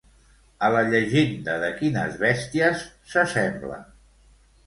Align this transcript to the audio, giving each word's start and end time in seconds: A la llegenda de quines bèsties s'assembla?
A 0.67 0.69
la 0.75 0.79
llegenda 0.93 1.57
de 1.65 1.69
quines 1.81 2.17
bèsties 2.23 2.87
s'assembla? 3.13 3.77